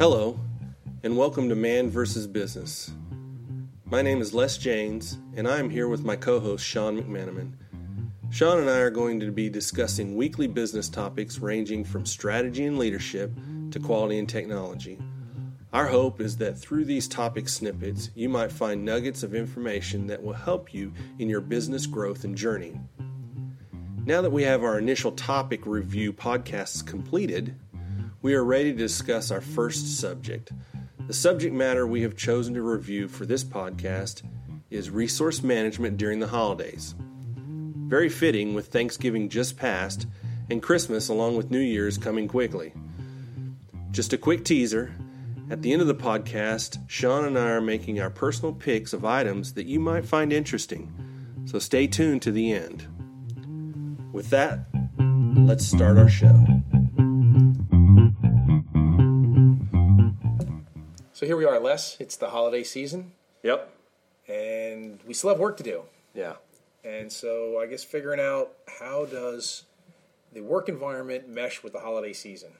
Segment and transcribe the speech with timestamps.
[0.00, 0.40] Hello,
[1.02, 2.26] and welcome to Man vs.
[2.26, 2.90] Business.
[3.84, 7.52] My name is Les Janes, and I am here with my co host Sean McManaman.
[8.30, 12.78] Sean and I are going to be discussing weekly business topics ranging from strategy and
[12.78, 13.30] leadership
[13.72, 14.98] to quality and technology.
[15.74, 20.22] Our hope is that through these topic snippets, you might find nuggets of information that
[20.22, 22.80] will help you in your business growth and journey.
[24.06, 27.54] Now that we have our initial topic review podcasts completed,
[28.22, 30.52] we are ready to discuss our first subject.
[31.06, 34.22] The subject matter we have chosen to review for this podcast
[34.70, 36.94] is resource management during the holidays.
[36.98, 40.06] Very fitting with Thanksgiving just passed
[40.50, 42.74] and Christmas along with New Year's coming quickly.
[43.90, 44.94] Just a quick teaser
[45.48, 49.04] at the end of the podcast, Sean and I are making our personal picks of
[49.04, 50.92] items that you might find interesting,
[51.46, 52.86] so stay tuned to the end.
[54.12, 54.66] With that,
[55.36, 56.59] let's start our show.
[61.30, 61.96] Here we are, Les.
[62.00, 63.12] It's the holiday season,
[63.44, 63.70] Yep.
[64.26, 65.84] and we still have work to do.
[66.12, 66.32] Yeah.
[66.82, 68.50] And so I guess figuring out
[68.80, 69.62] how does
[70.32, 72.50] the work environment mesh with the holiday season.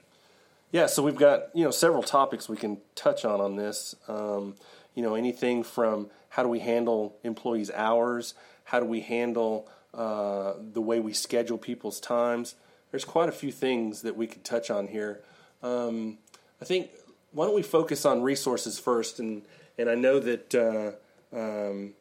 [0.70, 3.96] Yeah, so we've got you know several topics we can touch on on this.
[4.06, 4.54] Um,
[4.94, 10.52] you know, anything from how do we handle employees' hours, how do we handle uh,
[10.72, 12.54] the way we schedule people's times.
[12.92, 15.22] There's quite a few things that we could touch on here.
[15.60, 16.18] Um,
[16.62, 16.90] I think
[17.32, 19.42] why don't we focus on resources first, and
[19.78, 21.94] and I know that uh, um,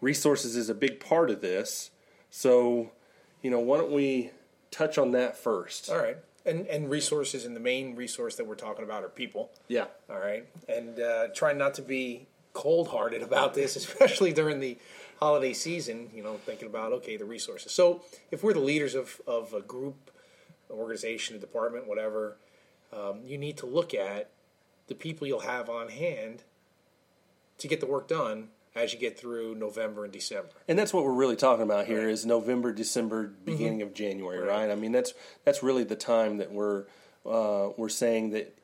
[0.00, 1.90] resources is a big part of this.
[2.30, 2.90] So,
[3.40, 4.30] you know, why don't we
[4.70, 5.88] touch on that first?
[5.88, 6.18] All right.
[6.44, 9.50] And, and resources, and the main resource that we're talking about are people.
[9.68, 9.86] Yeah.
[10.10, 10.44] All right.
[10.68, 14.76] And uh, trying not to be cold hearted about this, especially during the
[15.20, 17.70] holiday season, you know, thinking about, okay, the resources.
[17.70, 20.10] So if we're the leaders of, of a group,
[20.68, 22.36] an organization, a department, whatever,
[22.92, 24.30] um, you need to look at
[24.86, 26.42] the people you'll have on hand
[27.58, 30.48] to get the work done as you get through November and December.
[30.66, 32.28] And that's what we're really talking about here is Right.
[32.28, 34.48] November, December, beginning of January, right.
[34.48, 34.70] Right.
[34.70, 35.12] I mean, that's
[35.44, 36.84] that's really the time that we're
[37.26, 38.56] uh, we're saying that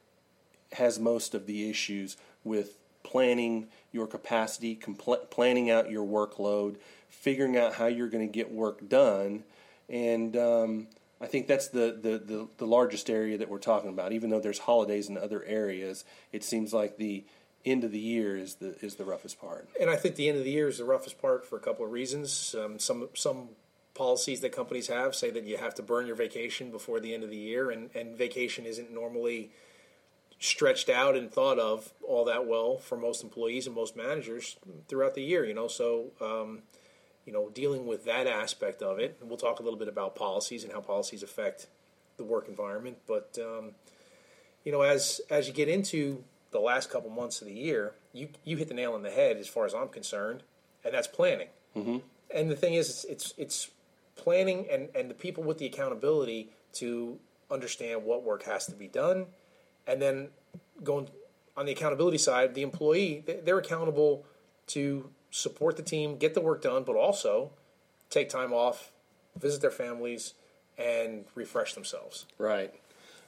[0.72, 6.76] has most of the issues with planning your capacity, compl- planning out your workload,
[7.09, 9.44] figuring out how you're going to get work done,
[9.88, 10.88] and um,
[11.21, 14.12] I think that's the, the, the, the largest area that we're talking about.
[14.12, 17.25] Even though there's holidays in other areas, it seems like the
[17.65, 19.69] end of the year is the is the roughest part.
[19.81, 21.84] And I think the end of the year is the roughest part for a couple
[21.84, 22.55] of reasons.
[22.59, 23.51] Um, some some
[23.95, 27.25] policies that companies have say that you have to burn your vacation before the end
[27.25, 29.50] of the year, and, and vacation isn't normally
[30.39, 34.56] stretched out and thought of all that well for most employees and most managers
[34.87, 35.45] throughout the year.
[35.45, 36.62] You know, so um,
[37.28, 40.16] you know, dealing with that aspect of it, and we'll talk a little bit about
[40.16, 41.66] policies and how policies affect
[42.16, 42.97] the work environment.
[43.06, 43.72] But um,
[44.65, 48.31] you know, as as you get into the last couple months of the year, you
[48.44, 50.43] you hit the nail on the head as far as I'm concerned,
[50.83, 51.49] and that's planning.
[51.77, 51.99] Mm-hmm.
[52.34, 53.71] And the thing is, it's, it's it's
[54.17, 57.19] planning and and the people with the accountability to
[57.50, 59.27] understand what work has to be done,
[59.87, 60.28] and then
[60.83, 61.11] going
[61.59, 64.25] on the accountability side, the employee they- they're accountable
[64.69, 67.50] to support the team, get the work done, but also
[68.11, 68.91] take time off,
[69.39, 70.34] visit their families,
[70.77, 72.27] and refresh themselves.
[72.39, 72.75] Right.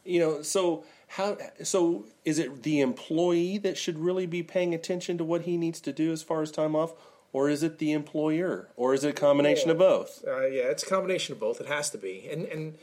[0.04, 5.18] You know, so how so is it the employee that should really be paying attention
[5.18, 6.94] to what he needs to do as far as time off
[7.32, 10.24] or is it the employer or is it a combination of both?
[10.26, 11.60] Uh, yeah, it's a combination of both.
[11.60, 12.78] It has to be, and and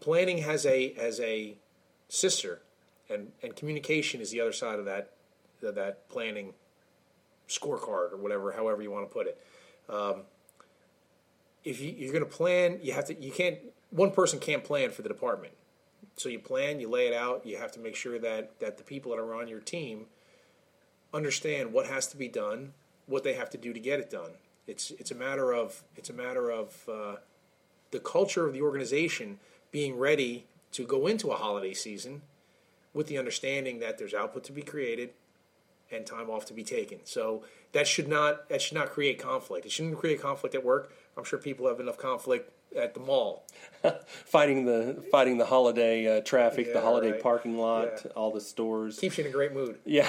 [0.00, 1.56] planning has a has a
[2.08, 2.60] sister,
[3.10, 5.10] and and communication is the other side of that
[5.62, 6.54] of that planning
[7.58, 9.40] scorecard or whatever, however you want to put it.
[9.88, 10.22] Um,
[11.64, 13.20] if you, you're going to plan, you have to.
[13.20, 13.58] You can't.
[13.90, 15.54] One person can't plan for the department.
[16.16, 17.46] So you plan, you lay it out.
[17.46, 20.06] You have to make sure that that the people that are on your team
[21.14, 22.72] understand what has to be done,
[23.06, 24.32] what they have to do to get it done.
[24.66, 27.16] It's it's a matter of it's a matter of uh,
[27.90, 29.38] the culture of the organization
[29.70, 32.22] being ready to go into a holiday season
[32.94, 35.10] with the understanding that there's output to be created
[35.92, 37.00] and time off to be taken.
[37.04, 39.66] So that should not that should not create conflict.
[39.66, 40.92] It shouldn't create conflict at work.
[41.16, 43.44] I'm sure people have enough conflict at the mall.
[44.06, 47.22] Fighting the fighting the holiday uh, traffic, the holiday right.
[47.22, 48.12] parking lot, Yeah.
[48.12, 48.98] all the stores.
[48.98, 49.78] Keeps you in a great mood.
[49.84, 50.08] Yeah.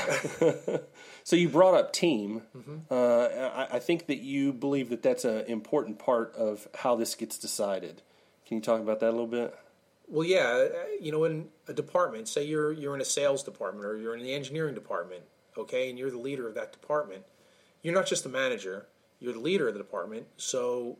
[1.24, 2.44] so you brought up team.
[2.56, 2.78] Mm-hmm.
[2.90, 7.16] Uh, I, I think that you believe that that's an important part of how this
[7.16, 8.02] gets decided.
[8.48, 9.54] Can you talk about that a little bit?
[10.08, 10.70] Well, yeah, uh,
[11.02, 14.24] you know, in a department, say you're you're in a sales department or you're in
[14.24, 15.24] the engineering department,
[15.58, 17.24] okay, and you're the leader of that department,
[17.82, 18.88] you're not just the manager,
[19.20, 20.28] you're the leader of the department.
[20.38, 20.98] So,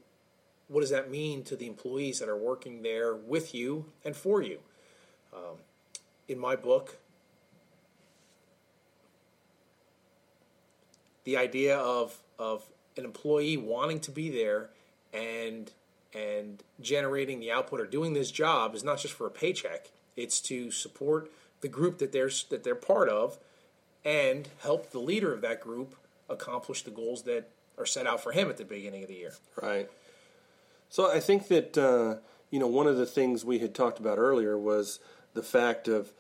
[0.68, 4.42] what does that mean to the employees that are working there with you and for
[4.42, 4.60] you?
[5.34, 5.58] Um,
[6.28, 6.98] in my book,
[11.24, 12.64] the idea of, of
[12.98, 14.70] an employee wanting to be there
[15.14, 15.72] and
[16.16, 19.90] and generating the output or doing this job is not just for a paycheck.
[20.16, 23.40] It's to support the group that they're that they're part of
[24.06, 25.96] and help the leader of that group
[26.30, 29.34] accomplish the goals that are set out for him at the beginning of the year.
[29.62, 29.90] Right.
[30.90, 32.18] So I think that uh,
[32.50, 35.00] you know one of the things we had talked about earlier was
[35.34, 36.12] the fact of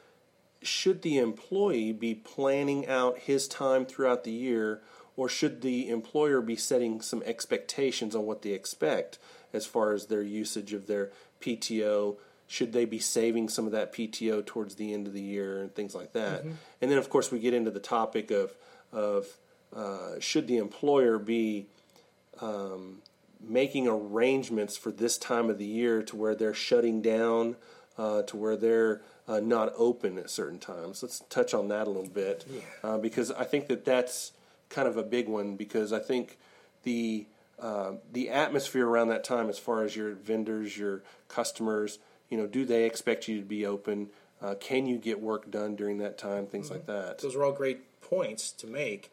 [0.62, 4.82] should the employee be planning out his time throughout the year
[5.16, 9.20] or should the employer be setting some expectations on what they expect
[9.52, 12.16] as far as their usage of their PTO
[12.54, 15.74] should they be saving some of that PTO towards the end of the year and
[15.74, 16.54] things like that mm-hmm.
[16.82, 18.54] and then of course we get into the topic of
[18.92, 19.26] of
[19.76, 21.66] uh, should the employer be
[22.42, 23.02] um,
[23.48, 27.56] making arrangements for this time of the year to where they're shutting down,
[27.98, 31.04] uh, to where they're uh, not open at certain times.
[31.04, 32.62] Let's touch on that a little bit yeah.
[32.84, 34.32] Uh, because I think that that's
[34.70, 36.38] kind of a big one because I think
[36.84, 37.26] the
[37.60, 42.00] uh, the atmosphere around that time, as far as your vendors, your customers,
[42.34, 44.10] you know, do they expect you to be open?
[44.42, 46.48] Uh, can you get work done during that time?
[46.48, 46.78] Things mm-hmm.
[46.78, 47.20] like that.
[47.20, 49.12] Those are all great points to make,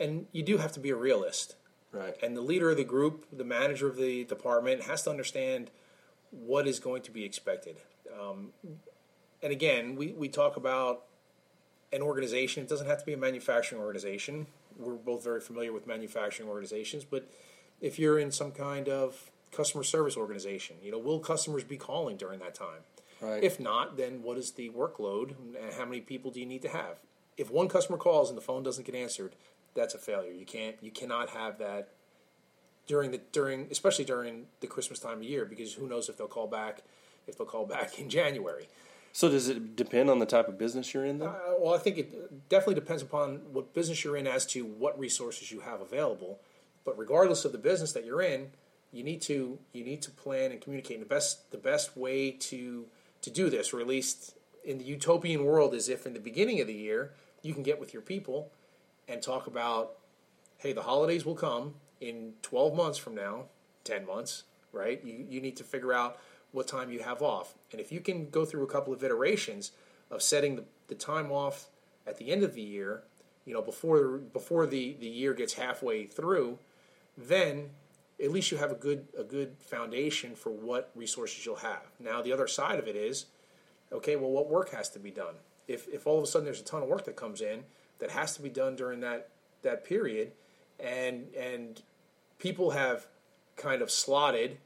[0.00, 1.54] and you do have to be a realist.
[1.92, 2.16] Right.
[2.20, 5.70] And the leader of the group, the manager of the department, has to understand
[6.32, 7.76] what is going to be expected.
[8.20, 8.48] Um,
[9.40, 11.04] and again, we, we talk about
[11.92, 12.64] an organization.
[12.64, 14.48] It doesn't have to be a manufacturing organization.
[14.76, 17.30] We're both very familiar with manufacturing organizations, but
[17.80, 22.16] if you're in some kind of customer service organization, you know, will customers be calling
[22.16, 22.82] during that time?
[23.20, 23.42] Right.
[23.42, 26.68] If not, then what is the workload and how many people do you need to
[26.68, 27.00] have?
[27.36, 29.34] If one customer calls and the phone doesn't get answered,
[29.74, 30.32] that's a failure.
[30.32, 31.88] You can't you cannot have that
[32.86, 36.26] during the during especially during the Christmas time of year because who knows if they'll
[36.26, 36.82] call back
[37.26, 38.68] if they'll call back in January.
[39.12, 41.20] So does it depend on the type of business you're in?
[41.20, 44.66] Then, uh, well, I think it definitely depends upon what business you're in as to
[44.66, 46.38] what resources you have available.
[46.84, 48.50] But regardless of the business that you're in,
[48.96, 50.96] you need to you need to plan and communicate.
[50.96, 52.86] And the best the best way to
[53.22, 56.60] to do this, or at least in the utopian world, is if in the beginning
[56.60, 57.12] of the year
[57.42, 58.50] you can get with your people
[59.08, 59.98] and talk about,
[60.58, 63.44] hey, the holidays will come in 12 months from now,
[63.84, 65.00] 10 months, right?
[65.04, 66.18] You, you need to figure out
[66.52, 67.54] what time you have off.
[67.70, 69.72] And if you can go through a couple of iterations
[70.10, 71.66] of setting the, the time off
[72.06, 73.02] at the end of the year,
[73.44, 76.58] you know, before before the, the year gets halfway through,
[77.16, 77.70] then
[78.22, 81.82] at least you have a good a good foundation for what resources you'll have.
[82.00, 83.26] Now the other side of it is,
[83.92, 85.34] okay, well what work has to be done?
[85.68, 87.64] If if all of a sudden there's a ton of work that comes in,
[87.98, 89.28] that has to be done during that
[89.62, 90.32] that period,
[90.80, 91.82] and and
[92.38, 93.06] people have
[93.56, 94.58] kind of slotted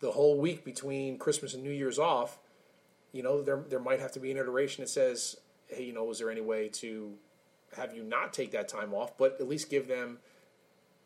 [0.00, 2.38] the whole week between Christmas and New Year's off.
[3.12, 5.36] You know, there there might have to be an iteration that says,
[5.68, 7.14] hey, you know, is there any way to
[7.76, 10.18] have you not take that time off, but at least give them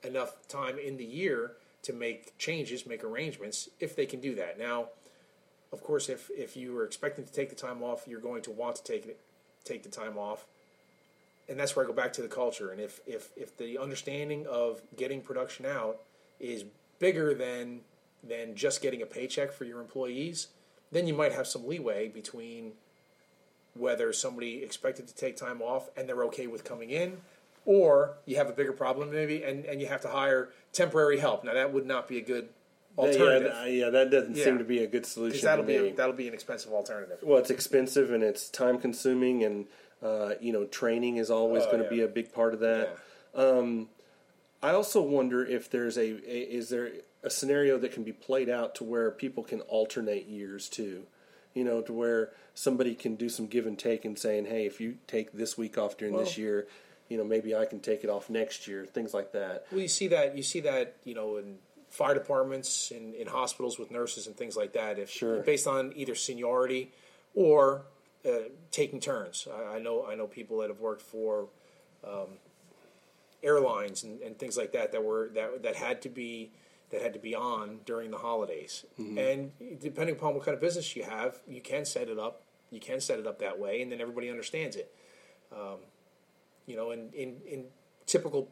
[0.03, 1.53] enough time in the year
[1.83, 4.59] to make changes, make arrangements, if they can do that.
[4.59, 4.89] Now,
[5.73, 8.51] of course, if if you are expecting to take the time off, you're going to
[8.51, 9.21] want to take it,
[9.65, 10.47] take the time off
[11.49, 12.71] and that's where I go back to the culture.
[12.71, 16.01] And if if if the understanding of getting production out
[16.39, 16.65] is
[16.99, 17.81] bigger than
[18.23, 20.49] than just getting a paycheck for your employees,
[20.93, 22.73] then you might have some leeway between
[23.75, 27.19] whether somebody expected to take time off and they're okay with coming in,
[27.69, 31.45] or you have a bigger problem maybe and, and you have to hire temporary help.
[31.45, 32.49] Now that would not be a good
[32.97, 33.53] alternative.
[33.55, 34.45] Yeah, yeah that doesn't yeah.
[34.45, 35.45] seem to be a good solution.
[35.45, 37.19] That'll be a, that'll be an expensive alternative.
[37.23, 39.67] Well, it's expensive and it's time consuming and
[40.03, 41.91] uh, you know, training is always oh, going to yeah.
[41.91, 42.97] be a big part of that.
[43.35, 43.89] Um,
[44.63, 46.91] I also wonder if there's a, a, is there
[47.23, 51.03] a scenario that can be played out to where people can alternate years too,
[51.53, 54.81] you know, to where somebody can do some give and take and saying, hey, if
[54.81, 56.67] you take this week off during well, this year,
[57.09, 59.67] you know, maybe I can take it off next year, things like that.
[59.71, 61.57] Well, you see that you see that you know in
[61.89, 64.99] fire departments, in, in hospitals with nurses and things like that.
[64.99, 65.41] If sure.
[65.41, 66.93] based on either seniority
[67.35, 67.83] or
[68.27, 69.47] uh, taking turns.
[69.53, 71.49] I, I, know I know people that have worked for
[72.07, 72.39] um,
[73.43, 76.51] airlines and, and, things like that that were that that had to be
[76.91, 78.85] that had to be on during the holidays.
[78.99, 79.19] Mm-hmm.
[79.19, 82.43] And depending upon what kind of business you have, you can set it up.
[82.71, 84.93] You can set it up that way, and then everybody understands it.
[85.53, 85.79] Um,
[86.69, 87.65] you know, in, in in
[88.07, 88.49] typical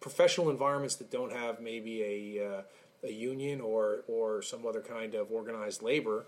[0.00, 2.62] professional environments that don't have maybe a uh,
[3.02, 6.26] a union or or some other kind of organized labor,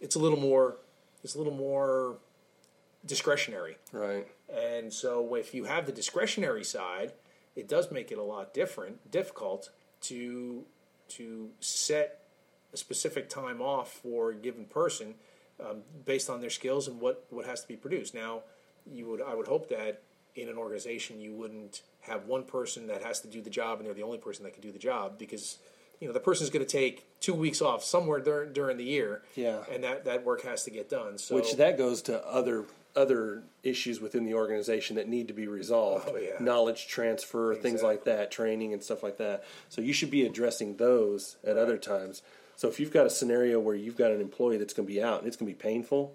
[0.00, 0.76] it's a little more
[1.22, 2.18] is a little more
[3.06, 3.76] discretionary.
[3.92, 4.26] Right.
[4.52, 7.12] And so if you have the discretionary side,
[7.56, 9.70] it does make it a lot different, difficult
[10.02, 10.64] to
[11.10, 12.24] to set
[12.72, 15.14] a specific time off for a given person
[15.60, 18.14] um, based on their skills and what, what has to be produced.
[18.14, 18.42] Now,
[18.90, 20.02] you would I would hope that
[20.36, 23.86] in an organization you wouldn't have one person that has to do the job and
[23.86, 25.58] they're the only person that can do the job because
[26.00, 29.22] you know the person's going to take two weeks off somewhere during during the year.
[29.36, 29.62] Yeah.
[29.70, 31.18] and that that work has to get done.
[31.18, 32.64] So Which that goes to other
[32.96, 36.08] other issues within the organization that need to be resolved.
[36.10, 36.42] Oh, yeah.
[36.42, 39.44] Knowledge transfer, things like that, training and stuff like that.
[39.68, 42.22] So you should be addressing those at other times.
[42.56, 45.02] So if you've got a scenario where you've got an employee that's going to be
[45.02, 46.14] out and it's going to be painful,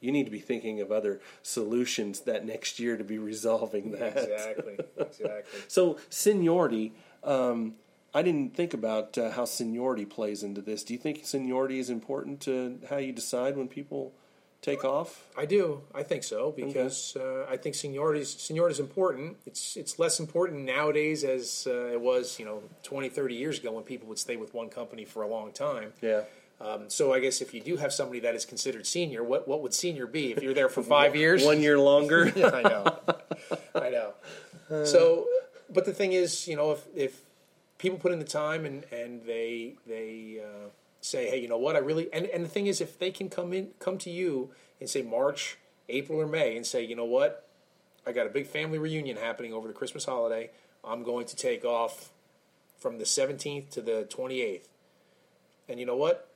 [0.00, 4.16] you need to be thinking of other solutions that next year to be resolving that.
[4.16, 5.60] exactly, exactly.
[5.68, 6.92] So seniority,
[7.22, 7.74] um,
[8.14, 10.82] I didn't think about uh, how seniority plays into this.
[10.82, 14.12] Do you think seniority is important to how you decide when people
[14.62, 15.26] take off?
[15.36, 15.82] I do.
[15.94, 19.36] I think so because uh, I think seniority is, seniority is important.
[19.46, 23.72] It's it's less important nowadays as uh, it was, you know, 20, 30 years ago
[23.72, 25.92] when people would stay with one company for a long time.
[26.02, 26.22] Yeah.
[26.60, 29.62] Um, so I guess if you do have somebody that is considered senior, what what
[29.62, 31.44] would senior be if you're there for five years?
[31.44, 32.26] One year longer.
[32.36, 32.98] I know.
[33.74, 34.84] I know.
[34.84, 35.26] So,
[35.68, 37.20] but the thing is, you know, if if
[37.78, 40.68] people put in the time and and they they uh,
[41.00, 43.28] say, hey, you know what, I really and and the thing is, if they can
[43.28, 44.50] come in come to you
[44.80, 47.48] and say March, April, or May, and say, you know what,
[48.06, 50.50] I got a big family reunion happening over the Christmas holiday.
[50.84, 52.10] I'm going to take off
[52.78, 54.68] from the 17th to the 28th,
[55.68, 56.29] and you know what,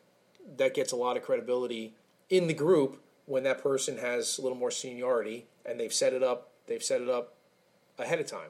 [0.57, 1.95] that gets a lot of credibility
[2.31, 6.23] in the group when that person has a little more seniority and they've set it
[6.23, 7.35] up they've set it up
[7.99, 8.49] ahead of time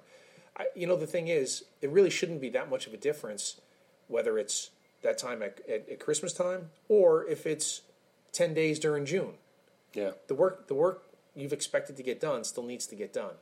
[0.57, 3.61] I, you know the thing is it really shouldn't be that much of a difference
[4.09, 4.71] whether it's
[5.03, 7.83] that time at, at, at christmas time or if it's
[8.33, 9.35] 10 days during june
[9.93, 10.13] Yeah.
[10.29, 11.05] the work the work
[11.37, 13.35] you've expected to get done still needs to get done.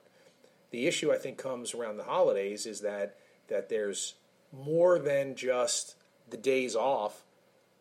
[0.71, 3.17] The issue I think comes around the holidays is that
[3.49, 4.15] that there's
[4.51, 5.95] more than just
[6.31, 7.23] the days off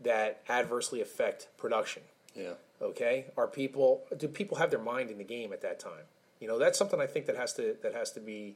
[0.04, 2.04] that adversely affect production.
[2.36, 2.54] Yeah.
[2.82, 6.06] Okay, are people do people have their mind in the game at that time?
[6.40, 8.56] You know, that's something I think that has to that has to be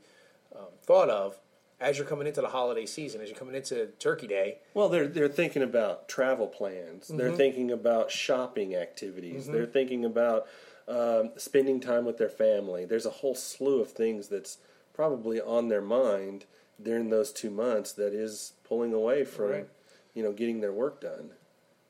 [0.56, 1.38] um, thought of
[1.80, 4.60] as you're coming into the holiday season, as you're coming into Turkey Day.
[4.74, 7.10] Well, they're they're thinking about travel plans.
[7.10, 7.36] They're Mm-hmm.
[7.38, 9.46] thinking about shopping activities.
[9.48, 10.48] They're thinking about
[10.88, 12.86] um, spending time with their family.
[12.86, 14.58] There's a whole slew of things that's
[14.94, 16.46] probably on their mind
[16.82, 19.68] during those two months that is pulling away from Right.
[20.16, 21.32] You know getting their work done.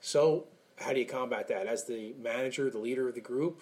[0.02, 0.46] So,
[0.78, 1.68] how do you combat that?
[1.68, 3.62] As the manager, the leader of the group,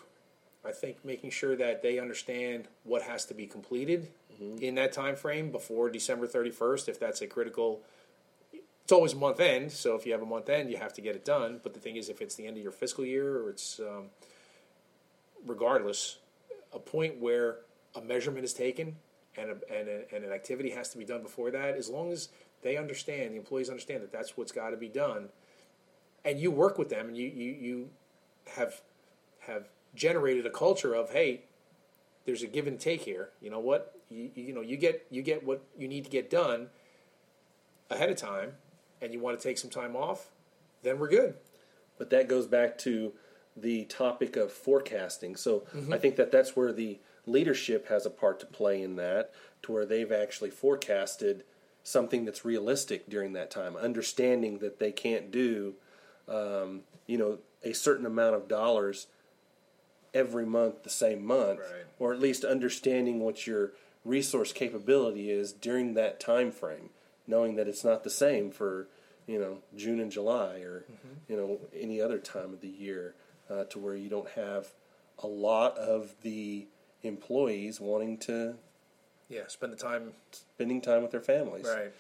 [0.65, 4.07] I think making sure that they understand what has to be completed
[4.59, 7.81] in that time frame before December 31st, if that's a critical.
[8.83, 11.15] It's always month end, so if you have a month end, you have to get
[11.15, 11.61] it done.
[11.63, 14.07] But the thing is, if it's the end of your fiscal year or it's um,
[15.45, 16.17] regardless,
[16.73, 17.59] a point where
[17.95, 18.97] a measurement is taken
[19.37, 22.11] and, a, and, a, and an activity has to be done before that, as long
[22.11, 22.29] as
[22.63, 25.29] they understand, the employees understand that that's what's got to be done,
[26.25, 27.89] and you work with them and you, you, you
[28.55, 28.81] have
[29.39, 31.41] have generated a culture of hey
[32.25, 35.21] there's a give and take here you know what you, you know you get you
[35.21, 36.67] get what you need to get done
[37.89, 38.53] ahead of time
[39.01, 40.29] and you want to take some time off
[40.81, 41.35] then we're good
[41.97, 43.13] But that goes back to
[43.55, 45.35] the topic of forecasting.
[45.35, 45.93] So Mm-hmm.
[45.93, 49.31] I think that that's where the leadership has a part to play in that,
[49.63, 51.43] to where they've actually forecasted
[51.83, 55.75] something that's realistic during that time, understanding that they can't do,
[56.27, 59.07] um, you know, a certain amount of dollars
[60.13, 61.85] every month the same month, Right.
[61.99, 63.73] or at least understanding what your
[64.05, 66.89] resource capability is during that time frame,
[67.27, 68.87] knowing that it's not the same for
[69.25, 70.83] you know June and July or
[71.29, 73.15] you know any other time of the year,
[73.49, 74.73] uh, to where you don't have
[75.19, 76.67] a lot of the
[77.01, 78.55] employees wanting to
[79.33, 81.65] yeah spend the time spending time with their families.
[81.65, 81.91] Right.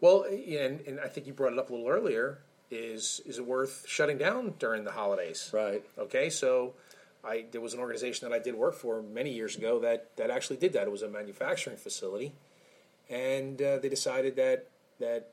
[0.00, 2.38] Well, and, and I think you brought it up a little earlier.
[2.70, 5.50] Is is it worth shutting down during the holidays?
[5.52, 5.84] Right.
[5.98, 6.74] Okay, so
[7.22, 10.30] I there was an organization that I did work for many years ago that that
[10.30, 10.86] actually did that.
[10.86, 12.32] It was a manufacturing facility,
[13.08, 14.68] and uh, they decided that
[14.98, 15.30] that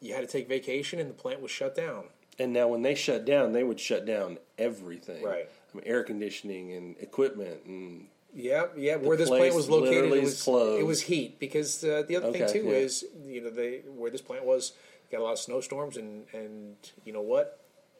[0.00, 2.04] you had to take vacation and the plant was shut down.
[2.38, 5.22] And now when they shut down, they would shut down everything.
[5.22, 5.48] Right.
[5.72, 8.96] I mean, air conditioning and equipment and Yeah, yeah.
[8.96, 10.80] Where this plant was located, it was closed.
[10.80, 12.70] it was heat because uh, the other thing too yeah.
[12.86, 14.72] is you know they where this plant was
[15.10, 17.58] got a lot of snowstorms and and you know what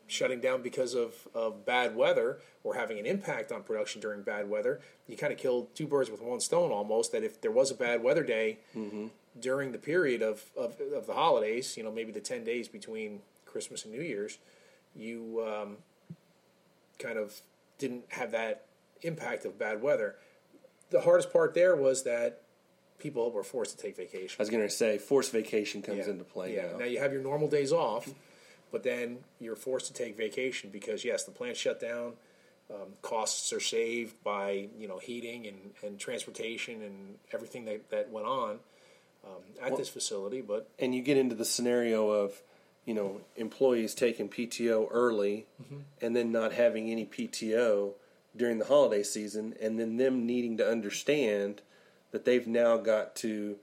[0.08, 4.48] shutting down because of, of bad weather or having an impact on production during bad
[4.48, 7.70] weather you kind of killed two birds with one stone almost that if there was
[7.70, 9.06] a bad weather day Mm-hmm.
[9.40, 13.20] during the period of, of, of the holidays you know maybe the 10 days between
[13.46, 14.38] christmas and new year's
[14.94, 15.76] you um,
[16.98, 17.40] kind of
[17.78, 18.64] didn't have that
[19.02, 20.16] impact of bad weather
[20.92, 22.42] the hardest part there was that
[22.98, 24.36] people were forced to take vacation.
[24.38, 26.72] I was going to say forced vacation comes into play yeah.
[26.72, 26.78] now.
[26.78, 28.08] Now you have your normal days off,
[28.70, 32.12] but then you're forced to take vacation because yes, the plant shut down.
[32.70, 38.10] um, costs are saved by you know heating and, and transportation and everything that, that
[38.10, 38.60] went on
[39.24, 40.40] um, at well, this facility.
[40.40, 42.40] But and you get into the scenario of
[42.84, 45.80] you know employees taking PTO early mm-hmm.
[46.00, 47.94] and then not having any PTO
[48.36, 51.62] during the holiday season, and then them needing to understand
[52.10, 53.56] that they've now got to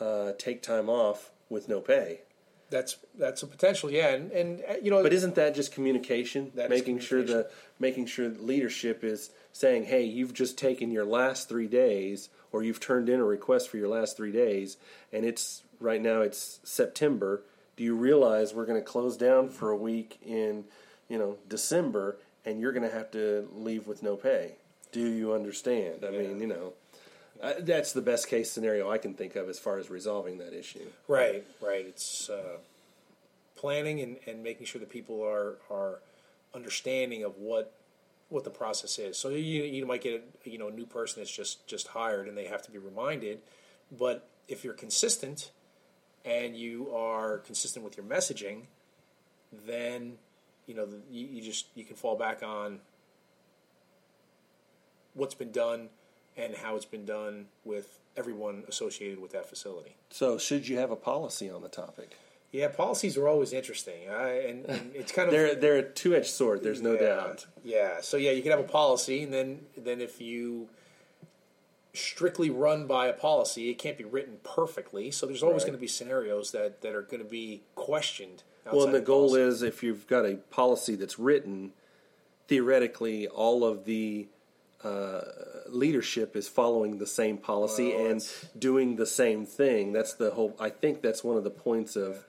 [0.00, 2.20] uh, take time off with no pay.
[2.68, 5.02] That's that's a potential, yeah, and and uh, you know.
[5.02, 6.50] But isn't that just communication?
[6.56, 7.08] That making communication.
[7.08, 12.28] sure the making sure leadership is saying, "Hey, you've just taken your last three days,
[12.50, 14.78] or you've turned in a request for your last three days,
[15.12, 17.42] and it's right now it's September.
[17.76, 20.64] Do you realize we're going to close down for a week in,
[21.08, 24.52] you know, December, and you're going to have to leave with no pay?
[24.92, 26.04] Do you understand?
[26.04, 26.20] I yeah.
[26.20, 26.72] mean, you know."
[27.42, 30.54] Uh, that's the best case scenario I can think of as far as resolving that
[30.54, 30.86] issue.
[31.06, 31.84] Right, right.
[31.84, 32.56] It's uh,
[33.56, 35.98] planning and, and making sure that people are are
[36.54, 37.74] understanding of what
[38.28, 39.18] what the process is.
[39.18, 42.28] So you you might get a, you know a new person that's just just hired
[42.28, 43.40] and they have to be reminded.
[43.96, 45.50] But if you're consistent
[46.24, 48.62] and you are consistent with your messaging,
[49.66, 50.14] then
[50.66, 52.80] you know the, you, you just you can fall back on
[55.14, 55.88] what's been done
[56.36, 59.96] and how it's been done with everyone associated with that facility.
[60.10, 62.16] So, should you have a policy on the topic?
[62.52, 66.14] Yeah, policies are always interesting, I, and, and, it's kind of they're they're a two
[66.14, 66.62] edged sword.
[66.62, 67.46] There's no yeah, doubt.
[67.64, 68.00] Yeah.
[68.00, 70.68] So yeah, you can have a policy, and then then if you
[71.92, 75.10] strictly run by a policy, it can't be written perfectly.
[75.10, 75.68] So there's always right.
[75.68, 78.42] going to be scenarios that that are going to be questioned.
[78.72, 79.42] Well, and the goal policy.
[79.42, 81.72] is if you've got a policy that's written,
[82.48, 84.28] theoretically, all of the
[84.82, 85.20] uh,
[85.68, 89.92] leadership is following the same policy well, and doing the same thing.
[89.92, 90.56] That's the whole.
[90.60, 92.24] I think that's one of the points of.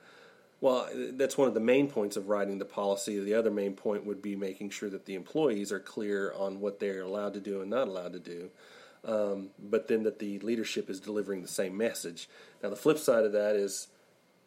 [0.60, 3.20] Well, that's one of the main points of writing the policy.
[3.20, 6.80] The other main point would be making sure that the employees are clear on what
[6.80, 8.50] they're allowed to do and not allowed to do.
[9.04, 12.28] Um, but then that the leadership is delivering the same message.
[12.60, 13.86] Now, the flip side of that is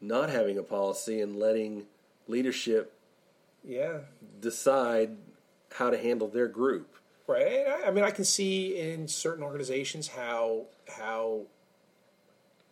[0.01, 1.85] not having a policy and letting
[2.27, 2.93] leadership
[3.63, 3.99] yeah
[4.39, 5.17] decide
[5.73, 6.95] how to handle their group.
[7.27, 7.65] Right.
[7.85, 10.65] I mean, I can see in certain organizations how
[10.97, 11.43] how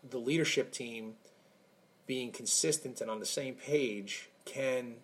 [0.09, 1.13] the leadership team
[2.07, 4.95] being consistent and on the same page can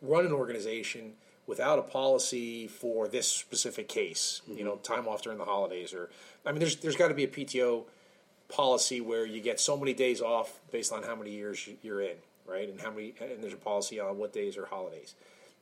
[0.00, 1.14] run an organization
[1.46, 4.42] without a policy for this specific case.
[4.44, 4.58] Mm-hmm.
[4.58, 6.10] You know, time off during the holidays, or
[6.46, 7.84] I mean, there's there's got to be a PTO
[8.52, 12.16] policy where you get so many days off based on how many years you're in,
[12.46, 12.68] right?
[12.68, 15.14] And how many, and there's a policy on what days are holidays.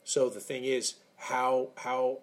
[0.03, 2.19] So the thing is, how how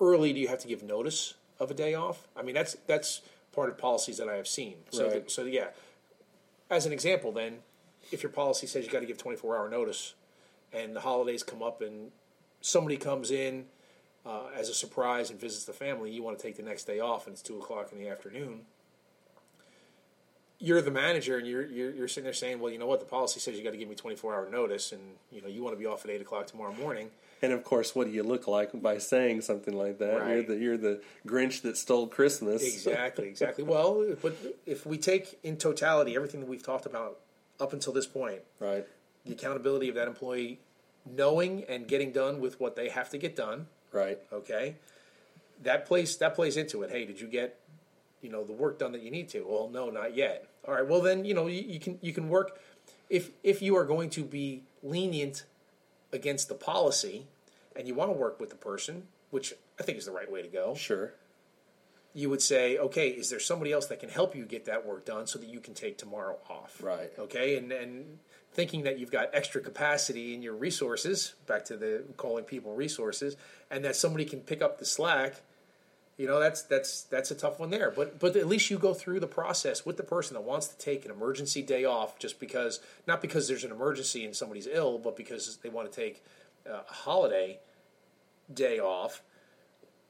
[0.00, 2.26] early do you have to give notice of a day off?
[2.36, 4.76] I mean, that's that's part of policies that I have seen.
[4.90, 5.24] So right.
[5.24, 5.68] the, so yeah,
[6.70, 7.58] as an example, then,
[8.10, 10.14] if your policy says you got to give 24 hour notice,
[10.72, 12.10] and the holidays come up and
[12.60, 13.66] somebody comes in
[14.24, 16.98] uh, as a surprise and visits the family, you want to take the next day
[16.98, 18.62] off, and it's two o'clock in the afternoon
[20.62, 23.06] you're the manager and you're, you're, you're sitting there saying, well, you know what, the
[23.06, 25.74] policy says you got to give me 24 hour notice, and you know you want
[25.74, 27.10] to be off at eight o'clock tomorrow morning.
[27.42, 30.20] And of course, what do you look like by saying something like that?
[30.20, 30.28] Right.
[30.28, 32.62] You're the you're the Grinch that stole Christmas.
[32.62, 33.64] Exactly, exactly.
[33.64, 37.18] well, but if we take in totality everything that we've talked about
[37.58, 38.86] up until this point, right,
[39.26, 40.60] the accountability of that employee
[41.04, 44.20] knowing and getting done with what they have to get done, right?
[44.32, 44.76] Okay,
[45.62, 46.90] that plays that plays into it.
[46.92, 47.58] Hey, did you get
[48.22, 49.44] you know the work done that you need to?
[49.46, 50.46] Well, no, not yet.
[50.66, 50.86] All right.
[50.86, 52.58] Well, then you know you, you can you can work
[53.10, 55.44] if if you are going to be lenient
[56.12, 57.26] against the policy
[57.76, 60.42] and you want to work with the person, which I think is the right way
[60.42, 60.74] to go.
[60.74, 61.12] Sure.
[62.14, 65.06] You would say, okay, is there somebody else that can help you get that work
[65.06, 66.82] done so that you can take tomorrow off?
[66.82, 67.10] Right.
[67.18, 68.18] Okay, and and
[68.52, 73.36] thinking that you've got extra capacity in your resources, back to the calling people resources,
[73.70, 75.40] and that somebody can pick up the slack
[76.16, 77.90] you know that's that's that's a tough one there.
[77.90, 80.78] But but at least you go through the process with the person that wants to
[80.78, 84.98] take an emergency day off just because not because there's an emergency and somebody's ill
[84.98, 86.22] but because they want to take
[86.66, 87.58] a holiday
[88.52, 89.22] day off.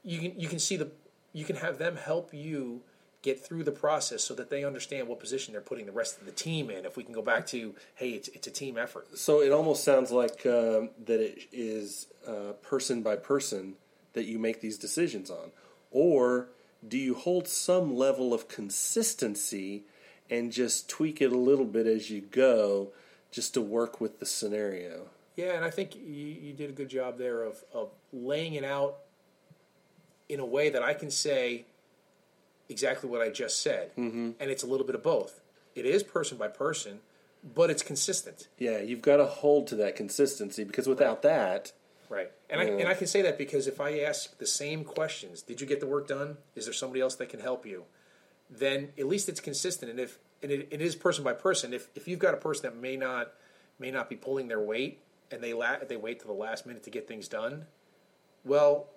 [0.03, 0.91] You can you can see the
[1.31, 2.81] you can have them help you
[3.21, 6.25] get through the process so that they understand what position they're putting the rest of
[6.25, 6.85] the team in.
[6.85, 9.17] If we can go back to hey it's, it's a team effort.
[9.17, 13.75] So it almost sounds like um, that it is uh, person by person
[14.13, 15.51] that you make these decisions on
[15.93, 16.49] or
[16.85, 19.83] do you hold some level of consistency
[20.29, 22.91] and just tweak it a little bit as you go
[23.31, 25.05] just to work with the scenario?
[25.35, 28.63] Yeah, and I think you, you did a good job there of, of laying it
[28.63, 28.97] out
[30.29, 31.65] in a way that I can say
[32.69, 33.95] exactly what I just said.
[33.95, 34.31] Mm-hmm.
[34.39, 35.41] And it's a little bit of both.
[35.75, 36.99] It is person by person,
[37.55, 38.47] but it's consistent.
[38.57, 41.33] Yeah, you've got to hold to that consistency because without right.
[41.33, 41.73] that,
[42.13, 42.31] Right.
[42.47, 45.59] And I, and I can say that because if I ask the same questions, did
[45.59, 46.37] you get the work done?
[46.55, 47.85] Is there somebody else that can help you?
[48.51, 49.89] Then at least it's consistent.
[49.89, 52.63] And if and it, it is person by person, if, if you've got a person
[52.63, 53.31] that may not
[53.79, 56.83] may not be pulling their weight and they la- they wait to the last minute
[56.83, 57.65] to get things done,
[58.45, 58.89] well,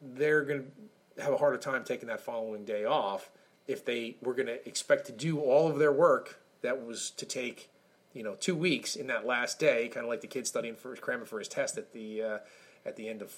[0.00, 0.70] they're going
[1.16, 3.30] to have a harder time taking that following day off
[3.66, 7.26] if they were going to expect to do all of their work that was to
[7.26, 7.70] take
[8.16, 10.96] you know two weeks in that last day, kind of like the kid studying for
[10.96, 12.38] cramming for his test at the uh,
[12.86, 13.34] at the end of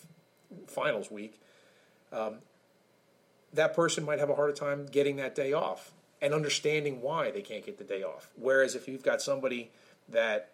[0.67, 1.41] finals week.
[2.13, 2.37] Um,
[3.53, 7.43] that person might have a harder time getting that day off and understanding why they
[7.43, 8.31] can't get the day off.
[8.37, 9.71] Whereas if you've got somebody
[10.09, 10.51] that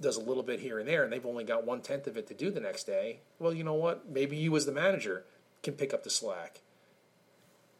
[0.00, 2.26] does a little bit here and there and they've only got one tenth of it
[2.26, 4.08] to do the next day, well, you know what?
[4.10, 5.24] Maybe you as the manager
[5.62, 6.60] can pick up the slack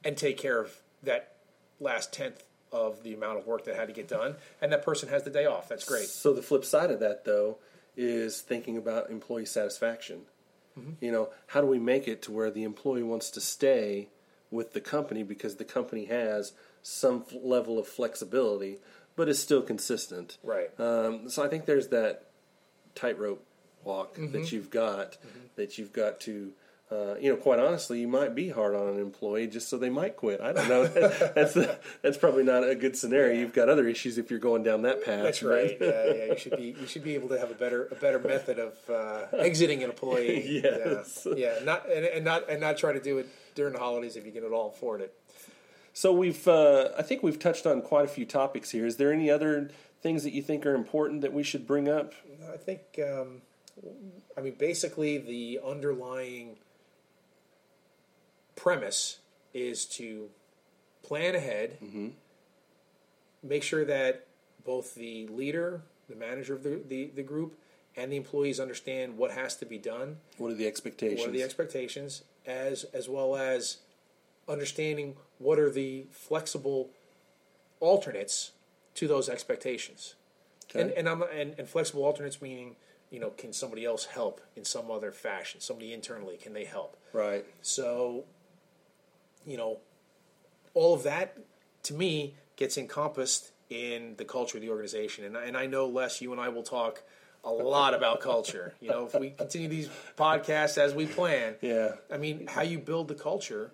[0.05, 1.35] and take care of that
[1.81, 5.09] last tenth of the amount of work that had to get done, and that person
[5.09, 5.68] has the day off.
[5.68, 6.07] That's great.
[6.07, 7.59] So the flip side of that, though,
[7.96, 10.22] is thinking about employee satisfaction.
[10.79, 10.92] Mm-hmm.
[11.00, 14.09] You know, how do we make it to where the employee wants to stay
[14.50, 16.52] with the company because the company has
[16.83, 18.79] some f- level of flexibility,
[19.16, 20.37] but is still consistent.
[20.42, 20.68] Right.
[20.79, 22.26] Um, so I think there's that
[22.94, 23.44] tightrope
[23.85, 24.33] walk Mm-hmm.
[24.33, 25.16] that you've got
[25.57, 26.52] that you've got to.
[26.88, 29.90] Uh, you know, quite honestly, you might be hard on an employee just so they
[29.90, 30.40] might quit.
[30.40, 30.87] I don't know.
[31.35, 33.40] that's the, that's probably not a good scenario.
[33.40, 35.25] You've got other issues if you're going down that path.
[35.25, 35.77] That's right.
[35.81, 36.25] Yeah, yeah.
[36.27, 38.75] You should be you should be able to have a better a better method of
[38.88, 40.44] uh, exiting an employee.
[40.66, 41.27] Yes.
[41.27, 41.35] Yeah.
[41.37, 41.64] yeah.
[41.64, 44.31] Not and, and not and not try to do it during the holidays if you
[44.31, 45.12] can at all afford it.
[45.96, 48.85] So we've, uh, I think we've touched on quite a few topics here.
[48.85, 49.70] Is there any other
[50.03, 52.12] things that you think are important that we should bring up?
[52.53, 53.40] I think, um,
[54.37, 56.59] I mean, basically, the underlying
[58.66, 59.20] premise
[59.55, 60.29] is to
[61.05, 62.09] plan ahead, mm-hmm.
[63.40, 64.26] make sure that
[64.64, 67.57] both the leader, the manager of the, the, the group,
[67.96, 71.20] and the employees understand what has to be done, What are the expectations?
[71.20, 73.79] what are the expectations, as as well as
[74.48, 76.90] understanding what are the flexible
[77.79, 78.50] alternates
[78.96, 80.16] to those expectations.
[80.64, 80.81] Okay.
[80.81, 82.74] And and I'm and, and flexible alternates meaning,
[83.11, 85.61] you know, can somebody else help in some other fashion?
[85.61, 86.96] Somebody internally, can they help?
[87.12, 87.44] right.
[87.62, 88.24] So,
[89.46, 89.78] you know,
[90.74, 91.37] all of that
[91.85, 95.24] to me gets encompassed in the culture of the organization.
[95.24, 97.02] And, I- and I know, Les, you and I will talk
[97.44, 98.74] a lot about culture.
[98.80, 101.92] You know, if we continue these podcasts as we plan, Yeah.
[102.12, 103.70] I mean, how you build the culture,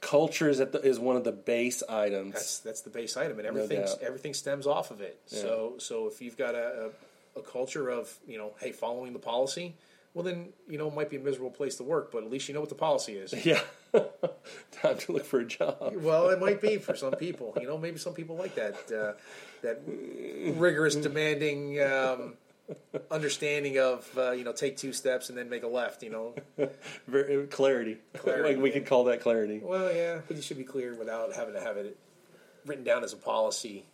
[0.00, 2.34] Culture is at the, is one of the base items.
[2.34, 4.02] that's that's the base item, and everything doubt.
[4.02, 5.18] everything stems off of it.
[5.24, 6.90] So so if you've got a,
[7.36, 9.74] a, a culture of you know, hey, following the policy,
[10.14, 12.48] well then you know it might be a miserable place to work, but at least
[12.48, 13.32] you know what the policy is.
[13.46, 13.60] yeah.
[14.72, 15.94] Time to look for a job.
[15.96, 17.56] Well, it might be for some people.
[17.60, 19.12] You know, maybe some people like that uh,
[19.62, 19.82] that
[20.56, 22.34] rigorous, demanding um,
[23.10, 26.02] understanding of uh, you know take two steps and then make a left.
[26.02, 26.34] You know,
[27.06, 27.98] Very, clarity.
[28.14, 29.60] Clarity, Like we could call that clarity.
[29.62, 31.96] well, yeah, but you should be clear without having to have it
[32.66, 33.84] written down as a policy.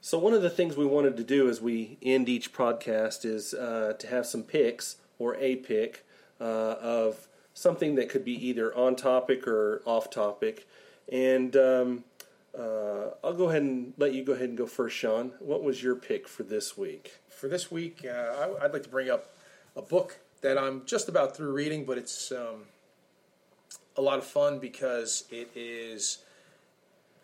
[0.00, 3.52] So one of the things we wanted to do as we end each podcast is
[3.54, 6.04] uh, to have some picks or a pick
[6.40, 6.44] uh,
[6.80, 10.66] of something that could be either on topic or off topic.
[11.10, 12.04] And um,
[12.56, 15.32] uh, I'll go ahead and let you go ahead and go first, Sean.
[15.40, 17.14] What was your pick for this week?
[17.28, 19.34] For this week, uh, I, I'd like to bring up
[19.76, 22.64] a book that I'm just about through reading, but it's um,
[23.96, 26.18] a lot of fun because it is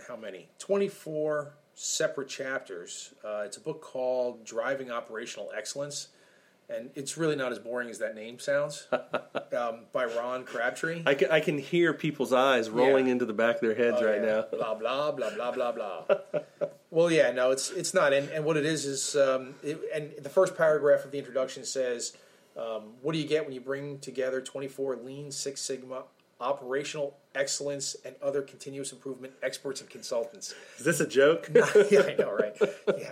[0.08, 0.48] how many?
[0.58, 3.14] 24 separate chapters.
[3.24, 6.08] Uh, it's a book called Driving Operational Excellence,
[6.68, 8.86] and it's really not as boring as that name sounds.
[8.92, 11.02] um, by Ron Crabtree.
[11.06, 13.12] I can, I can hear people's eyes rolling Yeah.
[13.12, 14.26] into the back of their heads Oh, right yeah.
[14.26, 14.44] now.
[14.50, 16.04] Blah blah blah blah blah blah.
[16.90, 18.12] well, yeah, no, it's it's not.
[18.12, 21.64] And, and what it is is, um, it, and the first paragraph of the introduction
[21.64, 22.16] says,
[22.56, 26.04] um, "What do you get when you bring together 24 Lean Six Sigma
[26.40, 31.50] operational excellence and other continuous improvement experts and consultants?" Is this a joke?
[31.90, 32.56] yeah, I know, right?
[32.98, 33.10] Yeah,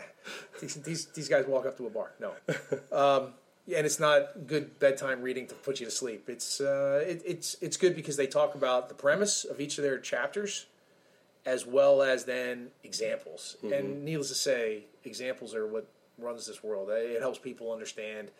[0.60, 2.12] these, these these guys walk up to a bar.
[2.20, 2.32] No,
[2.96, 3.34] um,
[3.66, 6.28] and it's not good bedtime reading to put you to sleep.
[6.28, 9.84] It's uh, it, it's it's good because they talk about the premise of each of
[9.84, 10.66] their chapters,
[11.46, 13.56] as well as then examples.
[13.62, 15.86] And needless to say, examples are what
[16.18, 16.90] runs this world.
[16.90, 18.30] It helps people understand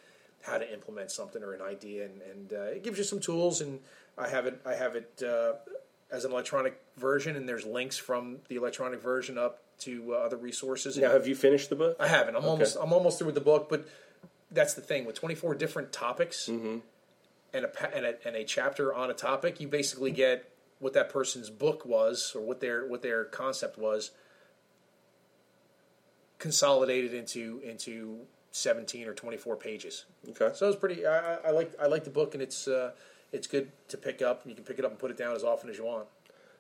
[0.43, 3.61] how to implement something or an idea, and, and uh, it gives you some tools.
[3.61, 3.79] And
[4.19, 5.53] I have it I have it uh,
[6.11, 10.37] as an electronic version, and there's links from the electronic version up to uh, other
[10.37, 10.97] resources.
[10.97, 11.97] now, have you finished the book?
[11.99, 12.37] I haven't.
[12.37, 13.87] I'm almost I'm almost through with the book, but
[14.53, 16.83] that's the thing with 24 different topics and
[17.55, 19.61] a and a and a chapter on a topic.
[19.61, 24.11] You basically get what that person's book was or what their what their concept was
[26.39, 30.05] consolidated into into seventeen or twenty four pages.
[30.31, 30.51] Okay.
[30.55, 31.07] So it's pretty.
[31.07, 32.93] I, I- I like I like the book, and it's uh,
[33.33, 34.43] it's good to pick up.
[34.43, 36.07] And you can pick it up and put it down as often as you want.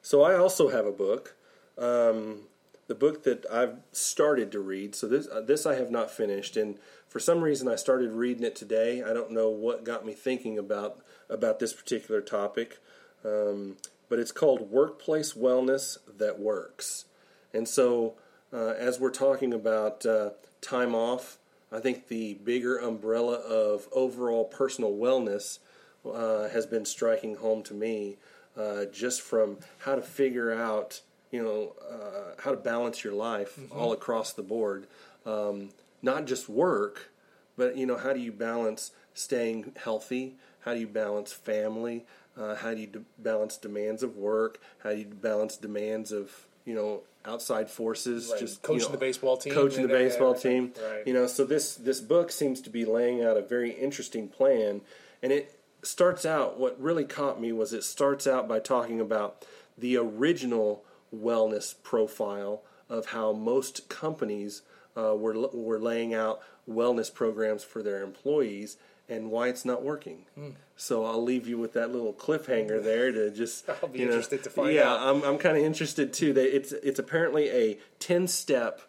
[0.03, 1.37] So I also have a book,
[1.79, 2.41] um,
[2.89, 4.95] the book that I've started to read.
[4.95, 8.45] So this uh, this I have not finished, and for some reason I started reading
[8.45, 9.03] it today.
[9.03, 12.79] I don't know what got me thinking about about this particular topic,
[13.25, 13.77] um,
[14.09, 17.07] but it's called Workplace Wellness That Works.
[17.55, 18.15] And so,
[18.53, 21.39] uh, as we're talking about uh, time off,
[21.71, 25.59] I think the bigger umbrella of overall personal wellness
[26.05, 28.17] uh, has been striking home to me
[28.57, 31.01] uh, just from how to figure out,
[31.33, 34.87] you know, uh, how to balance your life all across the board.
[35.27, 35.71] Um,
[36.03, 37.11] not just work,
[37.57, 40.37] but, you know, how do you balance staying healthy?
[40.61, 42.05] How do you balance family?
[42.37, 44.61] Uh, how do you d- balance demands of work?
[44.83, 48.29] How do you balance demands of, you know, outside forces?
[48.31, 48.41] Right.
[48.41, 50.73] Just Coaching you know, the baseball team coaching the baseball team.
[50.91, 51.07] Right.
[51.07, 54.81] You know, so this this book seems to be laying out a very interesting plan,
[55.23, 56.59] and it starts out.
[56.59, 59.45] What really caught me was it starts out by talking about
[59.77, 64.63] the original wellness profile of how most companies
[64.97, 68.77] uh, were were laying out wellness programs for their employees
[69.09, 70.27] and why it's not working.
[70.35, 70.51] Hmm.
[70.77, 74.13] So I'll leave you with that little cliffhanger there to just I'll be you know,
[74.13, 74.75] interested to find out.
[74.75, 75.01] yeah, out.
[75.01, 76.33] I'm I'm kind of interested too.
[76.33, 78.81] That it's it's apparently a ten step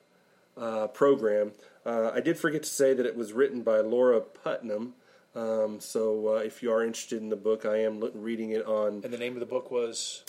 [0.57, 1.51] uh, program.
[1.85, 4.93] Uh, I did forget to say that it was written by Laura Putnam.
[5.35, 9.01] Um, so uh, if you are interested in the book, I am reading it on
[9.03, 10.23] And the name of the book was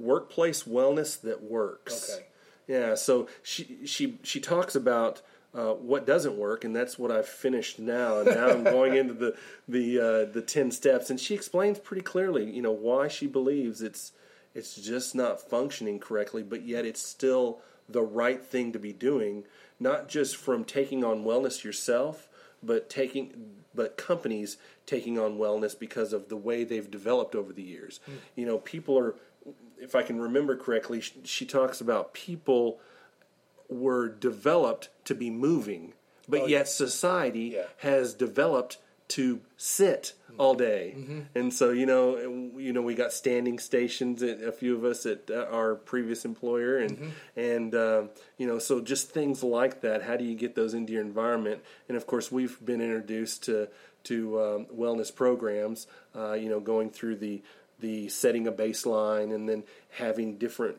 [0.00, 2.10] workplace wellness that works.
[2.12, 2.26] Okay.
[2.66, 2.94] Yeah.
[2.94, 5.22] So she she she talks about.
[5.52, 8.20] Uh, what doesn't work, and that's what I've finished now.
[8.20, 9.36] And now I'm going into the
[9.66, 13.82] the uh, the ten steps, and she explains pretty clearly, you know, why she believes
[13.82, 14.12] it's
[14.54, 19.42] it's just not functioning correctly, but yet it's still the right thing to be doing,
[19.80, 22.28] not just from taking on wellness yourself,
[22.62, 27.62] but taking but companies taking on wellness because of the way they've developed over the
[27.62, 28.00] years.
[28.34, 29.14] You know, people are
[29.80, 32.80] if I can remember correctly, she, she talks about people
[33.68, 35.94] were developed to be moving,
[36.28, 37.64] but Oh, yet society Yeah.
[37.78, 40.94] has developed to sit all day.
[41.34, 42.16] And so, you know,
[42.56, 46.24] you know, we got standing stations at a few of us at uh, our previous
[46.24, 48.02] employer and and uh,
[48.38, 50.02] you know, so just things like that.
[50.02, 51.60] How do you get those into your environment?
[51.88, 53.68] And of course, we've been introduced to
[54.04, 57.42] to um, wellness programs, uh, you know, going through the
[57.80, 60.76] the setting a baseline and then having different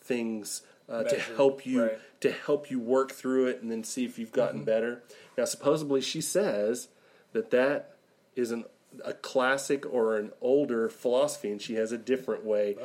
[0.00, 1.98] things uh, to help you right.
[2.20, 5.02] to help you work through it and then see if you've gotten better.
[5.38, 6.88] Now, supposedly, she says
[7.32, 7.94] that that
[8.34, 8.64] is an
[9.04, 12.76] a classic or an older philosophy, and she has a different way,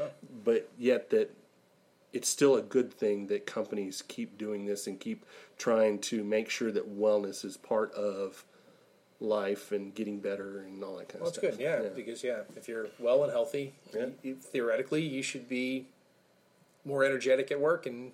[0.43, 1.35] but yet that
[2.13, 5.25] it's still a good thing that companies keep doing this and keep
[5.57, 8.45] trying to make sure that wellness is part of
[9.19, 11.43] life and getting better and all that kind Well, of stuff.
[11.43, 14.07] that's good, yeah, because yeah, if you're well and healthy, Yeah.
[14.21, 15.87] you, theoretically, you should be
[16.83, 18.11] more energetic at work, and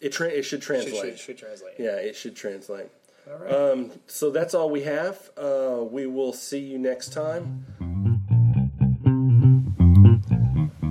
[0.00, 0.94] It tra- it should should, translate.
[1.12, 1.74] should, should translate.
[1.78, 2.88] Yeah, it should translate.
[3.30, 3.52] All right.
[3.52, 5.30] Um, so that's all we have.
[5.36, 7.66] Uh, we will see you next time.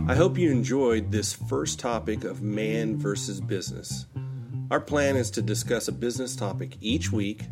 [0.07, 4.05] I hope you enjoyed this first topic of man versus business.
[4.71, 7.43] Our plan is to discuss a business topic each week.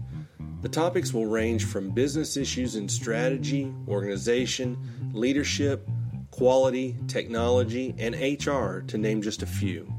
[0.62, 5.88] The topics will range from business issues in strategy, organization, leadership,
[6.32, 9.93] quality, technology, and HR, to name just a few.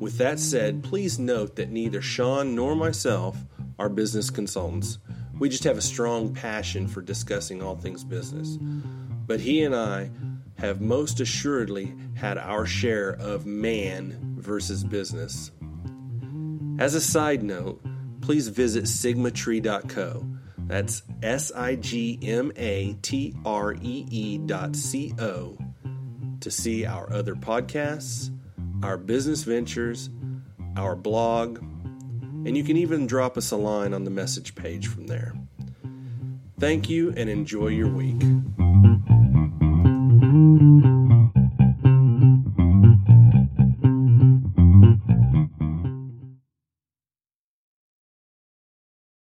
[0.00, 3.36] With that said, please note that neither Sean nor myself
[3.78, 4.98] are business consultants.
[5.38, 8.58] We just have a strong passion for discussing all things business.
[9.26, 10.10] But he and I
[10.58, 15.52] have most assuredly had our share of man versus business.
[16.78, 17.80] As a side note,
[18.28, 20.26] please visit sigmatree.co.
[20.58, 25.56] That's S I G M A T R E E dot C O
[26.40, 28.30] to see our other podcasts,
[28.82, 30.10] our business ventures,
[30.76, 31.62] our blog,
[32.44, 35.32] and you can even drop us a line on the message page from there.
[36.60, 38.22] Thank you and enjoy your week.